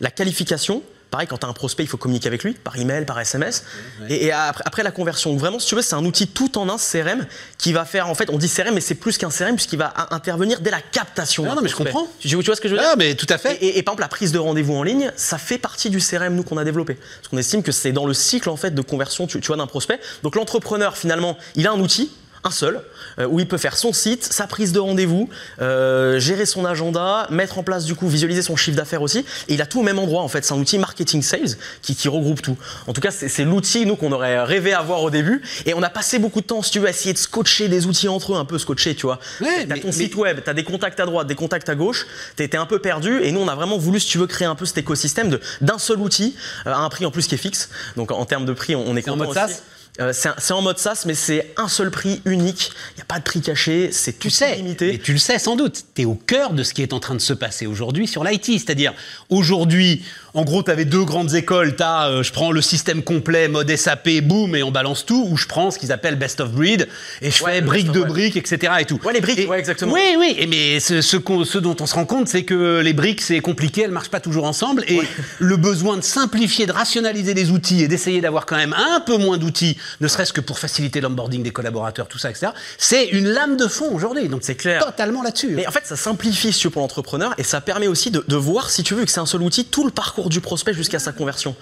La 0.00 0.10
qualification, 0.10 0.82
pareil, 1.10 1.26
quand 1.26 1.36
tu 1.38 1.44
as 1.44 1.48
un 1.48 1.52
prospect, 1.52 1.82
il 1.82 1.86
faut 1.86 1.98
communiquer 1.98 2.28
avec 2.28 2.44
lui, 2.44 2.54
par 2.54 2.78
email, 2.78 3.04
par 3.04 3.18
SMS. 3.20 3.64
Et, 4.08 4.26
et 4.26 4.32
après, 4.32 4.62
après 4.64 4.82
la 4.82 4.90
conversion, 4.90 5.36
vraiment, 5.36 5.58
si 5.58 5.66
tu 5.66 5.74
veux, 5.74 5.82
c'est 5.82 5.96
un 5.96 6.04
outil 6.06 6.28
tout 6.28 6.56
en 6.56 6.68
un 6.70 6.76
CRM 6.78 7.26
qui 7.58 7.74
va 7.74 7.84
faire, 7.84 8.08
en 8.08 8.14
fait, 8.14 8.30
on 8.30 8.38
dit 8.38 8.48
CRM, 8.48 8.74
mais 8.74 8.80
c'est 8.80 8.94
plus 8.94 9.18
qu'un 9.18 9.28
CRM 9.28 9.56
puisqu'il 9.56 9.78
va 9.78 9.92
intervenir 10.12 10.60
dès 10.60 10.70
la 10.70 10.80
captation. 10.80 11.44
Ah 11.50 11.54
non, 11.54 11.60
mais 11.62 11.68
je 11.68 11.76
comprends. 11.76 12.06
Tu, 12.20 12.28
tu 12.28 12.36
vois 12.42 12.56
ce 12.56 12.60
que 12.60 12.68
je 12.68 12.74
veux 12.74 12.80
dire 12.80 12.88
Ah 12.92 12.96
mais 12.96 13.14
tout 13.16 13.26
à 13.28 13.36
fait. 13.36 13.56
et, 13.56 13.66
et- 13.66 13.78
et 13.78 13.82
par 13.82 13.92
exemple, 13.92 14.02
la 14.02 14.08
prise 14.08 14.32
de 14.32 14.38
rendez-vous 14.38 14.74
en 14.74 14.82
ligne, 14.82 15.10
ça 15.16 15.36
fait 15.36 15.58
partie 15.58 15.90
du 15.90 15.98
CRM 15.98 16.34
nous 16.34 16.42
qu'on 16.42 16.56
a 16.56 16.64
développé. 16.64 16.94
Parce 16.94 17.28
qu'on 17.28 17.38
estime 17.38 17.62
que 17.62 17.72
c'est 17.72 17.92
dans 17.92 18.06
le 18.06 18.14
cycle 18.14 18.48
en 18.48 18.56
fait 18.56 18.70
de 18.74 18.80
conversion, 18.82 19.26
tu, 19.26 19.40
tu 19.40 19.46
vois, 19.48 19.56
d'un 19.58 19.66
prospect. 19.66 20.00
Donc 20.22 20.36
l'entrepreneur 20.36 20.96
finalement, 20.96 21.36
il 21.54 21.66
a 21.66 21.72
un 21.72 21.80
outil. 21.80 22.10
Un 22.44 22.50
seul, 22.50 22.80
euh, 23.18 23.26
où 23.26 23.40
il 23.40 23.48
peut 23.48 23.58
faire 23.58 23.76
son 23.76 23.92
site, 23.92 24.24
sa 24.24 24.46
prise 24.46 24.72
de 24.72 24.78
rendez-vous, 24.78 25.28
euh, 25.60 26.20
gérer 26.20 26.46
son 26.46 26.64
agenda, 26.64 27.26
mettre 27.30 27.58
en 27.58 27.62
place 27.62 27.84
du 27.84 27.94
coup, 27.94 28.08
visualiser 28.08 28.42
son 28.42 28.54
chiffre 28.56 28.76
d'affaires 28.76 29.02
aussi. 29.02 29.24
Et 29.48 29.54
il 29.54 29.62
a 29.62 29.66
tout 29.66 29.80
au 29.80 29.82
même 29.82 29.98
endroit 29.98 30.22
en 30.22 30.28
fait. 30.28 30.44
C'est 30.44 30.54
un 30.54 30.58
outil 30.58 30.78
marketing 30.78 31.22
sales 31.22 31.56
qui, 31.82 31.96
qui 31.96 32.08
regroupe 32.08 32.40
tout. 32.42 32.56
En 32.86 32.92
tout 32.92 33.00
cas, 33.00 33.10
c'est 33.10 33.44
l'outil 33.44 33.86
nous 33.86 33.96
qu'on 33.96 34.12
aurait 34.12 34.42
rêvé 34.44 34.72
avoir 34.72 35.02
au 35.02 35.10
début. 35.10 35.42
Et 35.66 35.74
on 35.74 35.82
a 35.82 35.90
passé 35.90 36.18
beaucoup 36.18 36.40
de 36.40 36.46
temps, 36.46 36.62
si 36.62 36.70
tu 36.70 36.78
veux, 36.78 36.86
à 36.86 36.90
essayer 36.90 37.12
de 37.12 37.18
scotcher 37.18 37.68
des 37.68 37.86
outils 37.86 38.08
entre 38.08 38.34
eux, 38.34 38.36
un 38.36 38.44
peu 38.44 38.58
scotcher, 38.58 38.94
tu 38.94 39.06
vois. 39.06 39.18
Ouais, 39.40 39.66
T'as 39.66 39.76
ton 39.78 39.88
mais- 39.88 39.92
site 39.92 40.14
web, 40.14 40.40
tu 40.44 40.48
as 40.50 40.54
des 40.54 40.64
contacts 40.64 41.00
à 41.00 41.06
droite, 41.06 41.26
des 41.26 41.34
contacts 41.34 41.68
à 41.68 41.74
gauche, 41.74 42.06
étais 42.38 42.56
un 42.56 42.66
peu 42.66 42.78
perdu 42.78 43.20
et 43.22 43.32
nous 43.32 43.40
on 43.40 43.48
a 43.48 43.54
vraiment 43.54 43.78
voulu, 43.78 43.98
si 44.00 44.06
tu 44.08 44.18
veux, 44.18 44.26
créer 44.28 44.46
un 44.46 44.54
peu 44.54 44.64
cet 44.64 44.78
écosystème 44.78 45.28
de- 45.28 45.40
d'un 45.60 45.78
seul 45.78 45.98
outil 45.98 46.36
euh, 46.66 46.72
à 46.72 46.78
un 46.78 46.88
prix 46.88 47.04
en 47.04 47.10
plus 47.10 47.26
qui 47.26 47.34
est 47.34 47.38
fixe. 47.38 47.68
Donc 47.96 48.12
en 48.12 48.24
termes 48.24 48.46
de 48.46 48.52
prix, 48.52 48.76
on, 48.76 48.96
est 48.96 49.08
en 49.08 49.12
content 49.12 49.26
mode 49.26 49.36
aussi. 49.36 49.56
Euh, 50.00 50.12
c'est 50.12 50.52
en 50.52 50.62
mode 50.62 50.78
SaaS, 50.78 51.02
mais 51.06 51.14
c'est 51.14 51.52
un 51.56 51.66
seul 51.66 51.90
prix 51.90 52.22
unique. 52.24 52.70
Il 52.92 52.96
n'y 52.96 53.02
a 53.02 53.04
pas 53.04 53.18
de 53.18 53.24
prix 53.24 53.40
caché, 53.40 53.90
c'est 53.90 54.16
Tu 54.18 54.30
sais, 54.30 54.54
limité. 54.56 54.92
mais 54.92 54.98
tu 54.98 55.12
le 55.12 55.18
sais 55.18 55.38
sans 55.40 55.56
doute, 55.56 55.84
tu 55.94 56.02
es 56.02 56.04
au 56.04 56.14
cœur 56.14 56.52
de 56.52 56.62
ce 56.62 56.72
qui 56.72 56.82
est 56.82 56.92
en 56.92 57.00
train 57.00 57.14
de 57.14 57.20
se 57.20 57.32
passer 57.32 57.66
aujourd'hui 57.66 58.06
sur 58.06 58.22
l'IT. 58.22 58.44
C'est-à-dire, 58.44 58.94
aujourd'hui, 59.28 60.04
en 60.38 60.44
gros, 60.44 60.62
tu 60.62 60.70
avais 60.70 60.84
deux 60.84 61.04
grandes 61.04 61.34
écoles. 61.34 61.74
Tu 61.76 61.82
as, 61.82 62.22
je 62.22 62.30
prends 62.32 62.52
le 62.52 62.62
système 62.62 63.02
complet, 63.02 63.48
mode 63.48 63.74
SAP, 63.74 64.20
boum, 64.22 64.54
et 64.54 64.62
on 64.62 64.70
balance 64.70 65.04
tout, 65.04 65.26
ou 65.28 65.36
je 65.36 65.46
prends 65.46 65.70
ce 65.72 65.78
qu'ils 65.78 65.90
appellent 65.92 66.16
best 66.16 66.40
of 66.40 66.52
breed, 66.52 66.86
et 67.20 67.30
je 67.32 67.42
Ouais, 67.42 67.54
fais 67.54 67.60
best 67.60 67.86
de 67.88 68.00
ouais. 68.00 68.06
briques, 68.06 68.36
etc. 68.36 68.72
Et 68.78 68.84
tout. 68.84 69.00
Ouais, 69.04 69.12
les 69.12 69.20
briques, 69.20 69.40
Et- 69.40 69.46
ouais, 69.46 69.58
exactement. 69.58 69.92
Oui, 69.92 70.14
oui, 70.16 70.36
et 70.38 70.46
mais 70.46 70.78
ce, 70.78 71.00
ce 71.00 71.16
qu'on- 71.16 71.44
ce 71.44 71.58
dont 71.58 71.74
on 71.80 71.86
se 71.86 71.94
rend 71.94 72.04
compte, 72.06 72.28
c'est 72.28 72.44
que 72.44 72.78
les 72.80 72.92
briques, 72.92 73.20
c'est 73.20 73.40
compliqué, 73.40 73.82
elles 73.82 73.90
marchent 73.90 74.10
pas 74.10 74.20
toujours 74.20 74.44
ensemble, 74.44 74.84
et 74.86 75.00
le 75.40 75.56
besoin 75.56 75.96
de 75.96 76.02
simplifier, 76.02 76.66
de 76.66 76.72
rationaliser 76.72 77.34
les 77.34 77.50
outils 77.50 77.82
et 77.82 77.88
d'essayer 77.88 78.20
d'avoir 78.20 78.46
quand 78.46 78.56
même 78.56 78.74
un 78.74 79.00
peu 79.00 79.16
moins 79.16 79.38
d'outils, 79.38 79.76
ne 80.00 80.06
serait-ce 80.06 80.32
que 80.32 80.40
pour 80.40 80.60
faciliter 80.60 81.00
l'onboarding 81.00 81.42
des 81.42 81.50
collaborateurs, 81.50 82.06
tout 82.06 82.18
ça, 82.18 82.30
etc. 82.30 82.52
C'est 82.78 83.06
une 83.06 83.26
lame 83.28 83.56
de 83.56 83.66
fond 83.66 83.90
aujourd'hui. 83.92 84.28
Donc 84.28 84.42
C'est 84.44 84.54
clair. 84.54 84.84
Totalement 84.84 85.24
là-dessus. 85.24 85.48
Mais 85.56 85.66
en 85.66 85.72
fait, 85.72 85.84
ça 85.84 85.96
simplifie 85.96 86.52
si 86.52 86.68
pour 86.68 86.82
l'entrepreneur 86.82 87.34
et 87.38 87.42
ça 87.42 87.60
permet 87.60 87.88
aussi 87.88 88.10
de, 88.10 88.22
de 88.28 88.36
voir, 88.36 88.68
si 88.70 88.82
tu 88.82 88.94
veux, 88.94 89.04
que 89.04 89.10
c'est 89.10 89.20
un 89.20 89.26
seul 89.26 89.42
outil, 89.42 89.64
tout 89.64 89.84
le 89.84 89.90
parcours 89.90 90.27
du 90.28 90.40
prospect 90.40 90.74
jusqu'à 90.74 90.98
sa 90.98 91.12
conversion. 91.12 91.54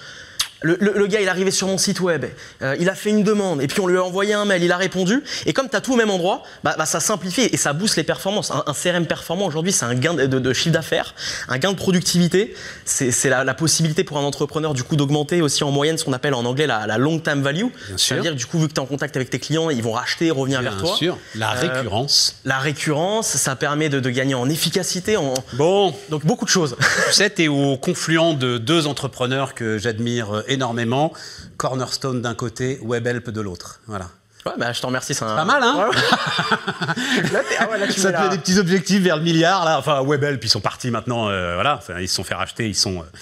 Le, 0.62 0.76
le- 0.80 0.94
le 0.96 1.06
gars, 1.06 1.20
il 1.20 1.26
est 1.26 1.30
arrivé 1.30 1.50
sur 1.50 1.68
mon 1.68 1.76
site 1.76 2.00
web, 2.00 2.25
euh, 2.62 2.75
il 2.80 2.88
a 2.88 2.94
fait 2.94 3.10
une 3.10 3.22
demande, 3.22 3.60
et 3.62 3.66
puis 3.66 3.80
on 3.80 3.86
lui 3.86 3.98
a 3.98 4.02
envoyé 4.02 4.32
un 4.32 4.46
mail, 4.46 4.62
il 4.64 4.72
a 4.72 4.78
répondu. 4.78 5.22
Et 5.44 5.52
comme 5.52 5.68
tu 5.68 5.76
as 5.76 5.82
tout 5.82 5.92
au 5.92 5.96
même 5.96 6.08
endroit, 6.10 6.42
bah, 6.64 6.75
bah, 6.78 6.86
ça 6.86 6.98
simplifie 6.98 7.42
et 7.42 7.56
ça 7.58 7.75
booste 7.75 7.96
les 7.96 8.04
performances. 8.04 8.50
Un, 8.50 8.64
un 8.66 8.72
CRM 8.72 9.04
performant 9.06 9.44
aujourd'hui, 9.46 9.70
c'est 9.72 9.84
un 9.84 9.94
gain 9.94 10.14
de, 10.14 10.25
de- 10.25 10.38
de 10.38 10.52
chiffre 10.54 10.72
d'affaires, 10.72 11.14
un 11.48 11.58
gain 11.58 11.72
de 11.72 11.76
productivité. 11.76 12.54
C'est 12.86 13.28
la, 13.28 13.44
la 13.44 13.52
possibilité 13.54 14.02
pour 14.02 14.16
un 14.18 14.22
entrepreneur 14.25 14.72
du 14.72 14.82
coup 14.82 14.96
d'augmenter 14.96 15.42
aussi 15.42 15.62
en 15.62 15.70
moyenne 15.70 15.98
ce 15.98 16.04
qu'on 16.04 16.14
appelle 16.14 16.32
en 16.34 16.44
anglais 16.46 16.66
la, 16.66 16.86
la 16.86 16.96
long 16.96 17.18
time 17.18 17.42
value. 17.42 17.66
C'est-à-dire 17.96 18.34
du 18.34 18.46
coup, 18.46 18.58
vu 18.58 18.68
que 18.68 18.72
tu 18.72 18.76
es 18.80 18.82
en 18.82 18.86
contact 18.86 19.14
avec 19.16 19.28
tes 19.28 19.38
clients, 19.38 19.68
ils 19.68 19.82
vont 19.82 19.92
racheter, 19.92 20.30
revenir 20.30 20.60
Bien 20.62 20.70
vers 20.70 20.80
toi. 20.80 20.96
sûr, 20.96 21.18
la 21.34 21.54
Euh, 21.54 21.60
récurrence. 21.60 22.36
La 22.46 22.58
récurrence, 22.58 23.26
ça 23.28 23.56
permet 23.56 23.90
de, 23.90 24.00
de 24.00 24.10
gagner 24.10 24.34
en 24.34 24.48
efficacité, 24.48 25.18
en, 25.18 25.34
Bon, 25.52 25.94
donc 26.08 26.25
beaucoup 26.25 26.46
de 26.46 26.50
choses. 26.50 26.76
tu 27.08 27.12
sais, 27.12 27.28
tu 27.28 27.44
es 27.44 27.48
au 27.48 27.76
confluent 27.76 28.34
de 28.38 28.56
deux 28.56 28.86
entrepreneurs 28.86 29.54
que 29.54 29.76
j'admire 29.76 30.44
énormément. 30.48 31.12
Cornerstone 31.56 32.22
d'un 32.22 32.34
côté, 32.34 32.78
WebHelp 32.82 33.30
de 33.30 33.40
l'autre. 33.40 33.80
Voilà. 33.86 34.08
Ouais, 34.46 34.52
bah, 34.58 34.72
je 34.72 34.80
te 34.80 34.86
remercie. 34.86 35.12
C'est 35.12 35.24
Pas 35.24 35.44
mal, 35.44 35.60
hein 35.60 35.90
Là, 37.32 37.40
ah 37.58 37.68
ouais, 37.68 37.78
là, 37.78 37.86
tu 37.88 37.98
Ça 37.98 38.12
te 38.12 38.16
fait 38.16 38.28
des 38.28 38.38
petits 38.38 38.58
objectifs 38.58 39.02
vers 39.02 39.16
le 39.16 39.22
milliard, 39.22 39.64
là. 39.64 39.76
Enfin, 39.76 40.02
Webel, 40.02 40.38
puis 40.38 40.48
ils 40.48 40.52
sont 40.52 40.60
partis 40.60 40.92
maintenant, 40.92 41.28
euh, 41.28 41.54
voilà. 41.54 41.76
Enfin, 41.78 41.98
ils 41.98 42.08
se 42.08 42.14
sont 42.14 42.22
fait 42.22 42.34
racheter, 42.34 42.68
ils 42.68 42.76
sont, 42.76 43.00
euh, 43.00 43.18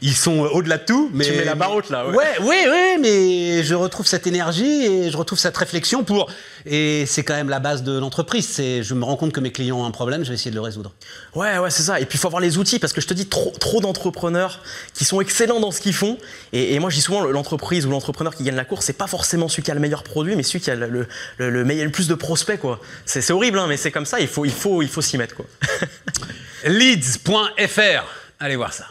ils 0.00 0.14
sont 0.14 0.44
euh, 0.44 0.48
au-delà 0.48 0.78
de 0.78 0.84
tout. 0.84 1.10
Mais, 1.12 1.24
Tu 1.24 1.32
mets 1.32 1.44
la 1.44 1.54
barre 1.54 1.74
haute, 1.74 1.90
là, 1.90 2.06
ouais. 2.06 2.16
Ouais, 2.16 2.38
ouais, 2.40 2.68
ouais, 2.68 2.98
mais 2.98 3.62
je 3.62 3.74
retrouve 3.74 4.06
cette 4.06 4.26
énergie 4.26 4.86
et 4.86 5.10
je 5.10 5.16
retrouve 5.18 5.38
cette 5.38 5.56
réflexion 5.56 6.02
pour. 6.02 6.30
Et 6.66 7.04
c'est 7.06 7.24
quand 7.24 7.34
même 7.34 7.48
la 7.50 7.58
base 7.60 7.82
de 7.82 7.98
l'entreprise. 7.98 8.48
C'est, 8.48 8.82
je 8.82 8.94
me 8.94 9.04
rends 9.04 9.16
compte 9.16 9.32
que 9.32 9.40
mes 9.40 9.52
clients 9.52 9.78
ont 9.80 9.84
un 9.84 9.90
problème, 9.90 10.24
je 10.24 10.28
vais 10.30 10.34
essayer 10.34 10.50
de 10.50 10.56
le 10.56 10.62
résoudre. 10.62 10.92
Ouais, 11.34 11.58
ouais, 11.58 11.70
c'est 11.70 11.82
ça. 11.82 12.00
Et 12.00 12.06
puis 12.06 12.16
il 12.16 12.20
faut 12.20 12.28
avoir 12.28 12.40
les 12.40 12.56
outils 12.58 12.78
parce 12.78 12.92
que 12.92 13.00
je 13.00 13.06
te 13.06 13.12
dis 13.14 13.26
trop, 13.26 13.52
trop 13.60 13.80
d'entrepreneurs 13.80 14.62
qui 14.94 15.04
sont 15.04 15.20
excellents 15.20 15.60
dans 15.60 15.70
ce 15.70 15.80
qu'ils 15.80 15.92
font. 15.94 16.16
Et, 16.52 16.74
et 16.74 16.78
moi, 16.78 16.88
je 16.90 16.96
dis 16.96 17.02
souvent 17.02 17.22
l'entreprise 17.24 17.84
ou 17.86 17.90
l'entrepreneur 17.90 18.34
qui 18.34 18.44
gagne 18.44 18.56
la 18.56 18.64
course, 18.64 18.86
c'est 18.86 18.92
pas 18.94 19.06
forcément 19.06 19.48
celui 19.48 19.62
qui 19.62 19.70
a 19.70 19.74
le 19.74 19.80
meilleur 19.80 20.02
produit, 20.04 20.36
mais 20.36 20.42
celui 20.42 20.60
qui 20.60 20.70
a 20.70 20.74
le, 20.74 20.88
le, 20.88 21.06
le, 21.38 21.50
le 21.50 21.64
meilleur- 21.64 21.84
le 21.84 21.92
plus 21.92 22.08
de 22.08 22.14
prospects, 22.14 22.58
quoi. 22.60 22.80
C'est 23.04 23.20
c'est 23.20 23.32
horrible, 23.32 23.58
hein, 23.58 23.66
mais 23.68 23.76
c'est 23.76 23.90
comme 23.90 24.06
ça. 24.06 24.20
Il 24.20 24.28
faut, 24.28 24.44
il 24.44 24.52
faut, 24.52 24.80
il 24.82 24.88
faut 24.88 25.02
s'y 25.02 25.18
mettre, 25.18 25.34
quoi. 25.34 25.44
Leads.fr. 26.64 28.04
Allez 28.40 28.56
voir 28.56 28.72
ça. 28.72 28.86